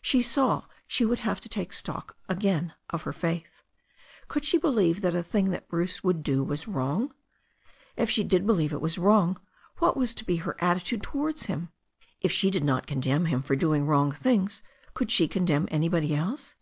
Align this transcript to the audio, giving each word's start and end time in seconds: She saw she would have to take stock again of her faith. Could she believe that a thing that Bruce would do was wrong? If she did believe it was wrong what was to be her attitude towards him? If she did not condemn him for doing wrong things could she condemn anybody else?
She 0.00 0.22
saw 0.22 0.66
she 0.86 1.04
would 1.04 1.18
have 1.26 1.40
to 1.40 1.48
take 1.48 1.72
stock 1.72 2.16
again 2.28 2.72
of 2.90 3.02
her 3.02 3.12
faith. 3.12 3.64
Could 4.28 4.44
she 4.44 4.56
believe 4.56 5.00
that 5.00 5.16
a 5.16 5.24
thing 5.24 5.50
that 5.50 5.66
Bruce 5.68 6.04
would 6.04 6.22
do 6.22 6.44
was 6.44 6.68
wrong? 6.68 7.12
If 7.96 8.08
she 8.08 8.22
did 8.22 8.46
believe 8.46 8.72
it 8.72 8.80
was 8.80 8.96
wrong 8.96 9.40
what 9.78 9.96
was 9.96 10.14
to 10.14 10.24
be 10.24 10.36
her 10.36 10.54
attitude 10.62 11.02
towards 11.02 11.46
him? 11.46 11.70
If 12.20 12.30
she 12.30 12.48
did 12.48 12.62
not 12.62 12.86
condemn 12.86 13.24
him 13.24 13.42
for 13.42 13.56
doing 13.56 13.84
wrong 13.88 14.12
things 14.12 14.62
could 14.94 15.10
she 15.10 15.26
condemn 15.26 15.66
anybody 15.72 16.14
else? 16.14 16.54